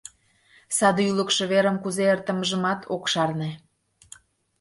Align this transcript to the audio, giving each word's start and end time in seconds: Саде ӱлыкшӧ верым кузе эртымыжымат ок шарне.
Саде 0.77 1.01
ӱлыкшӧ 1.11 1.43
верым 1.51 1.77
кузе 1.83 2.03
эртымыжымат 2.13 2.81
ок 2.95 3.03
шарне. 3.11 3.49